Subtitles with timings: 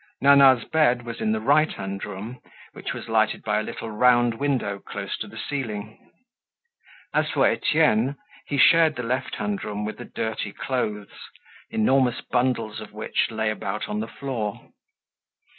[0.19, 2.41] Nana's bed was in the right hand room,
[2.73, 6.11] which was lighted by a little round window close to the ceiling.
[7.13, 8.15] As for Etienne,
[8.47, 11.29] he shared the left hand room with the dirty clothes,
[11.69, 14.71] enormous bundles of which lay about on the floor.